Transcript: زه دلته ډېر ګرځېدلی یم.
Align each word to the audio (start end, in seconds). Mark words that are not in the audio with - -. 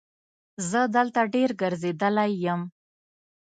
زه 0.69 0.81
دلته 0.95 1.21
ډېر 1.33 1.49
ګرځېدلی 1.61 2.31
یم. 2.45 2.61